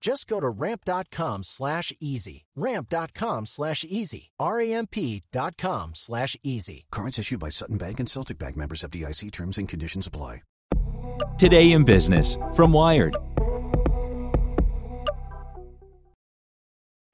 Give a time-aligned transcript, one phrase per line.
[0.00, 2.44] Just go to ramp.com slash easy.
[2.54, 4.30] Ramp.com slash easy.
[4.38, 6.86] R-A-M-P dot com slash easy.
[6.92, 10.42] Cards issued by Sutton Bank and Celtic Bank members FDIC terms and conditions apply.
[11.38, 13.16] Today in Business from Wired.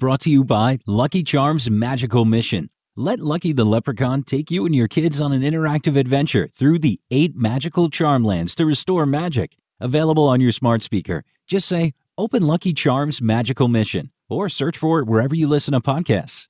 [0.00, 2.69] Brought to you by Lucky Charms Magical Mission.
[2.96, 7.00] Let Lucky the Leprechaun take you and your kids on an interactive adventure through the
[7.11, 9.56] eight magical charm lands to restore magic.
[9.80, 11.24] Available on your smart speaker.
[11.46, 15.80] Just say, Open Lucky Charms Magical Mission or search for it wherever you listen to
[15.80, 16.46] podcasts.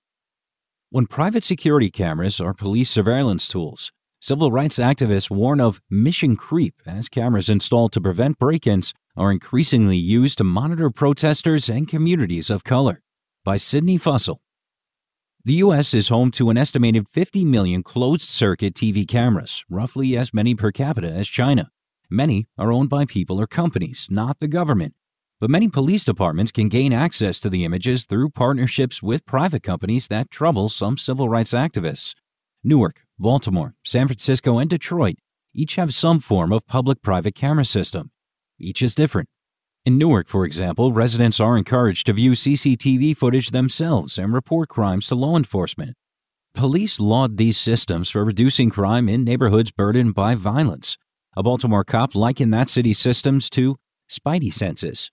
[0.91, 6.75] When private security cameras are police surveillance tools, civil rights activists warn of mission creep
[6.85, 12.51] as cameras installed to prevent break ins are increasingly used to monitor protesters and communities
[12.51, 13.01] of color.
[13.45, 14.41] By Sydney Fussell.
[15.45, 15.95] The U.S.
[15.95, 20.73] is home to an estimated 50 million closed circuit TV cameras, roughly as many per
[20.73, 21.71] capita as China.
[22.11, 24.95] Many are owned by people or companies, not the government.
[25.43, 30.07] But many police departments can gain access to the images through partnerships with private companies
[30.07, 32.15] that trouble some civil rights activists.
[32.63, 35.17] Newark, Baltimore, San Francisco, and Detroit
[35.53, 38.13] each have some form of public private camera system.
[38.57, 39.29] Each is different.
[39.85, 45.09] In Newark, for example, residents are encouraged to view CCTV footage themselves and report crimes
[45.09, 45.97] to law enforcement.
[46.55, 50.99] Police laud these systems for reducing crime in neighborhoods burdened by violence.
[51.37, 53.77] A Baltimore cop likened that city's systems to
[54.09, 55.11] spidey senses.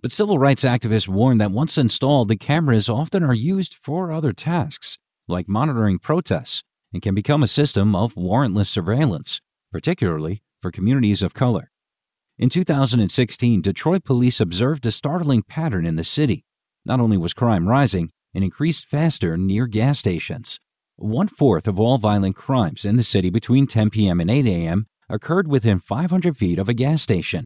[0.00, 4.32] But civil rights activists warn that once installed, the cameras often are used for other
[4.32, 9.40] tasks, like monitoring protests, and can become a system of warrantless surveillance,
[9.72, 11.72] particularly for communities of color.
[12.38, 16.44] In 2016, Detroit police observed a startling pattern in the city.
[16.84, 20.60] Not only was crime rising, it increased faster near gas stations.
[20.94, 24.20] One fourth of all violent crimes in the city between 10 p.m.
[24.20, 24.86] and 8 a.m.
[25.08, 27.44] occurred within 500 feet of a gas station.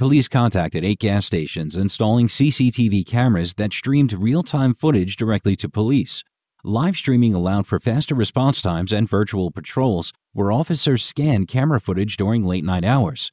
[0.00, 5.68] Police contacted eight gas stations installing CCTV cameras that streamed real time footage directly to
[5.68, 6.24] police.
[6.64, 12.16] Live streaming allowed for faster response times and virtual patrols where officers scanned camera footage
[12.16, 13.30] during late night hours.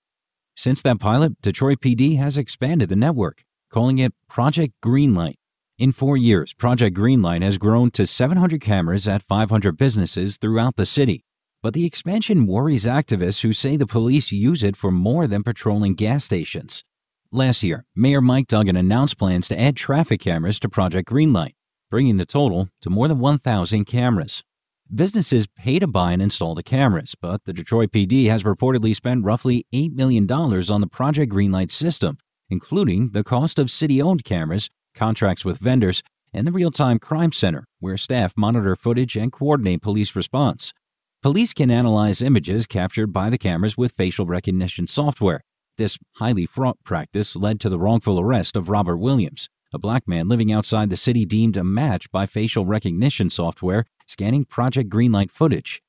[0.57, 5.35] Since that pilot, Detroit PD has expanded the network, calling it Project Greenlight.
[5.79, 10.85] In four years, Project Greenlight has grown to 700 cameras at 500 businesses throughout the
[10.85, 11.23] city.
[11.67, 15.95] But the expansion worries activists who say the police use it for more than patrolling
[15.95, 16.85] gas stations.
[17.29, 21.55] Last year, Mayor Mike Duggan announced plans to add traffic cameras to Project Greenlight,
[21.91, 24.45] bringing the total to more than 1,000 cameras.
[24.95, 29.25] Businesses pay to buy and install the cameras, but the Detroit PD has reportedly spent
[29.25, 32.17] roughly $8 million on the Project Greenlight system,
[32.49, 37.33] including the cost of city owned cameras, contracts with vendors, and the Real Time Crime
[37.33, 40.71] Center, where staff monitor footage and coordinate police response.
[41.23, 45.41] Police can analyze images captured by the cameras with facial recognition software.
[45.75, 50.27] This highly fraught practice led to the wrongful arrest of Robert Williams, a black man
[50.27, 55.81] living outside the city deemed a match by facial recognition software scanning Project Greenlight footage.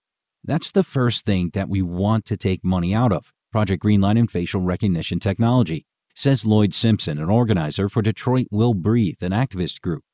[0.43, 4.31] That's the first thing that we want to take money out of Project Greenlight and
[4.31, 5.85] facial recognition technology,
[6.15, 10.05] says Lloyd Simpson, an organizer for Detroit Will Breathe, an activist group.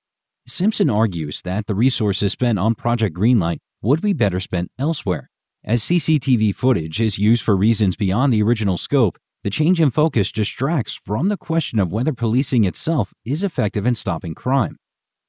[0.46, 5.30] Simpson argues that the resources spent on Project Greenlight would be better spent elsewhere.
[5.62, 10.32] As CCTV footage is used for reasons beyond the original scope, the change in focus
[10.32, 14.78] distracts from the question of whether policing itself is effective in stopping crime.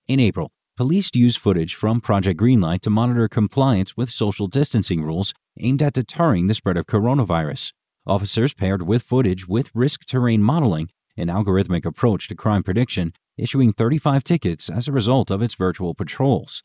[0.07, 5.33] In April, police used footage from Project Greenlight to monitor compliance with social distancing rules
[5.59, 7.73] aimed at deterring the spread of coronavirus.
[8.07, 13.73] Officers paired with footage with risk terrain modeling, an algorithmic approach to crime prediction, issuing
[13.73, 16.63] 35 tickets as a result of its virtual patrols.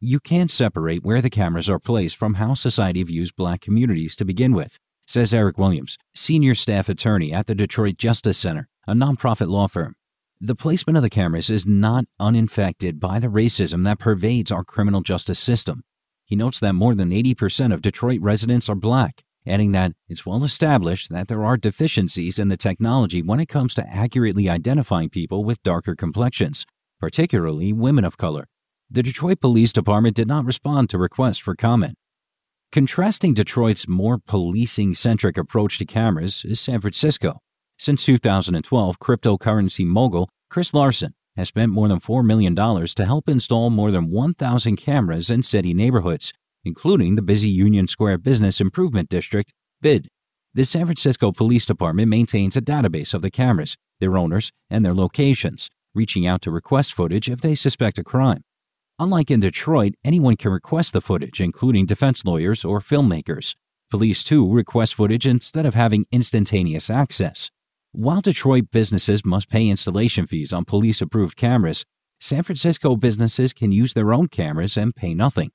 [0.00, 4.24] You can't separate where the cameras are placed from how society views black communities to
[4.24, 9.48] begin with says Eric Williams, senior staff attorney at the Detroit Justice Center, a nonprofit
[9.48, 9.94] law firm.
[10.40, 15.00] The placement of the cameras is not uninfected by the racism that pervades our criminal
[15.00, 15.84] justice system.
[16.24, 20.42] He notes that more than 80% of Detroit residents are black, adding that it's well
[20.42, 25.44] established that there are deficiencies in the technology when it comes to accurately identifying people
[25.44, 26.66] with darker complexions,
[27.00, 28.48] particularly women of color.
[28.88, 31.94] The Detroit Police Department did not respond to requests for comment.
[32.70, 37.40] Contrasting Detroit's more policing centric approach to cameras is San Francisco.
[37.76, 43.70] Since 2012, cryptocurrency mogul Chris Larsen has spent more than $4 million to help install
[43.70, 46.32] more than 1,000 cameras in city neighborhoods,
[46.64, 50.06] including the busy Union Square Business Improvement District, BID.
[50.54, 54.94] The San Francisco Police Department maintains a database of the cameras, their owners, and their
[54.94, 58.42] locations, reaching out to request footage if they suspect a crime.
[58.98, 63.54] Unlike in Detroit, anyone can request the footage, including defense lawyers or filmmakers.
[63.90, 67.50] Police, too, request footage instead of having instantaneous access.
[67.92, 71.84] While Detroit businesses must pay installation fees on police approved cameras,
[72.20, 75.50] San Francisco businesses can use their own cameras and pay nothing.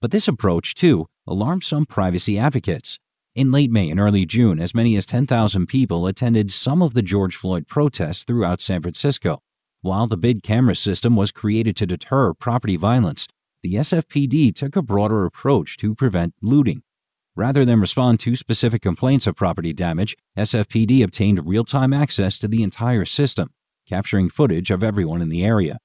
[0.00, 2.98] But this approach, too, alarmed some privacy advocates.
[3.34, 7.02] In late May and early June, as many as 10,000 people attended some of the
[7.02, 9.42] George Floyd protests throughout San Francisco.
[9.82, 13.26] While the BID camera system was created to deter property violence,
[13.62, 16.82] the SFPD took a broader approach to prevent looting.
[17.34, 22.46] Rather than respond to specific complaints of property damage, SFPD obtained real time access to
[22.46, 23.54] the entire system,
[23.88, 25.78] capturing footage of everyone in the area.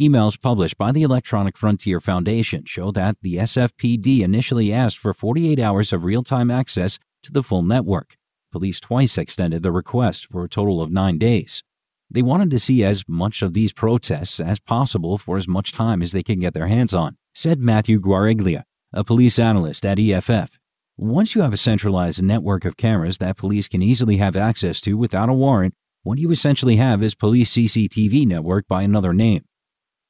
[0.00, 5.58] Emails published by the Electronic Frontier Foundation show that the SFPD initially asked for 48
[5.58, 8.16] hours of real time access to the full network.
[8.52, 11.64] Police twice extended the request for a total of nine days.
[12.10, 16.02] They wanted to see as much of these protests as possible for as much time
[16.02, 18.62] as they can get their hands on, said Matthew Guariglia,
[18.92, 20.58] a police analyst at EFF.
[20.96, 24.94] Once you have a centralized network of cameras that police can easily have access to
[24.94, 25.74] without a warrant,
[26.04, 29.44] what you essentially have is police CCTV network by another name.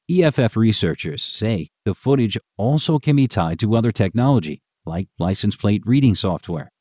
[0.09, 5.81] EFF researchers say the footage also can be tied to other technology, like license plate
[5.85, 6.71] reading software.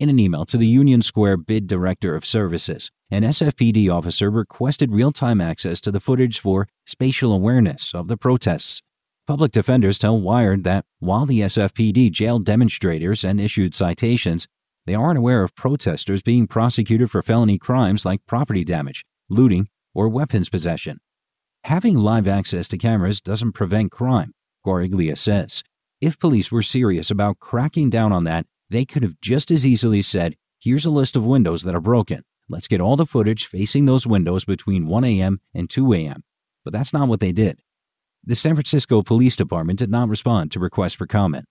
[0.00, 4.92] In an email to the Union Square BID Director of Services, an SFPD officer requested
[4.92, 8.80] real time access to the footage for spatial awareness of the protests.
[9.26, 14.48] Public defenders tell Wired that while the SFPD jailed demonstrators and issued citations,
[14.86, 20.08] they aren't aware of protesters being prosecuted for felony crimes like property damage, looting, or
[20.08, 21.00] weapons possession.
[21.64, 24.32] Having live access to cameras doesn't prevent crime,
[24.64, 25.62] Guariglia says.
[26.00, 30.00] If police were serious about cracking down on that, they could have just as easily
[30.02, 32.24] said, here's a list of windows that are broken.
[32.48, 35.40] Let's get all the footage facing those windows between 1 a.m.
[35.54, 36.24] and 2 a.m.
[36.64, 37.60] But that's not what they did.
[38.24, 41.46] The San Francisco Police Department did not respond to requests for comment.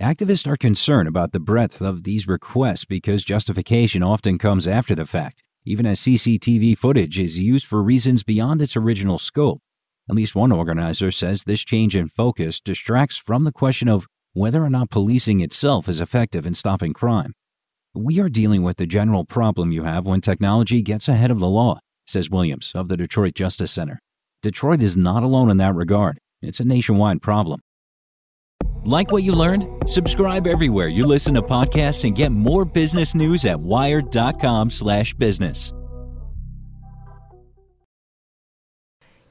[0.00, 5.06] Activists are concerned about the breadth of these requests because justification often comes after the
[5.06, 9.60] fact, even as CCTV footage is used for reasons beyond its original scope.
[10.08, 14.06] At least one organizer says this change in focus distracts from the question of
[14.38, 17.32] whether or not policing itself is effective in stopping crime.
[17.92, 21.48] We are dealing with the general problem you have when technology gets ahead of the
[21.48, 23.98] law, says Williams of the Detroit Justice Center.
[24.40, 26.18] Detroit is not alone in that regard.
[26.40, 27.62] It's a nationwide problem.
[28.84, 29.90] Like what you learned?
[29.90, 35.72] Subscribe everywhere you listen to podcasts and get more business news at wired.com/business.